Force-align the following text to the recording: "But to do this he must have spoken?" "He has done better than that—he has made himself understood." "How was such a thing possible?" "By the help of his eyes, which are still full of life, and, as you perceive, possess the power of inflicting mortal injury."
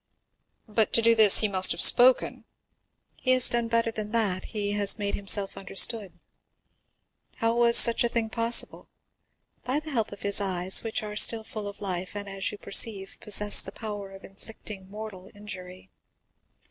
"But 0.67 0.93
to 0.93 1.01
do 1.03 1.13
this 1.13 1.41
he 1.41 1.47
must 1.47 1.71
have 1.73 1.79
spoken?" 1.79 2.43
"He 3.17 3.33
has 3.33 3.49
done 3.49 3.67
better 3.67 3.91
than 3.91 4.11
that—he 4.13 4.71
has 4.71 4.97
made 4.97 5.13
himself 5.13 5.55
understood." 5.55 6.17
"How 7.35 7.55
was 7.55 7.77
such 7.77 8.03
a 8.03 8.09
thing 8.09 8.27
possible?" 8.31 8.89
"By 9.63 9.79
the 9.79 9.91
help 9.91 10.11
of 10.11 10.23
his 10.23 10.41
eyes, 10.41 10.81
which 10.83 11.03
are 11.03 11.15
still 11.15 11.43
full 11.43 11.67
of 11.67 11.81
life, 11.81 12.15
and, 12.15 12.27
as 12.27 12.51
you 12.51 12.57
perceive, 12.57 13.17
possess 13.21 13.61
the 13.61 13.71
power 13.71 14.09
of 14.09 14.23
inflicting 14.23 14.89
mortal 14.89 15.29
injury." 15.35 15.91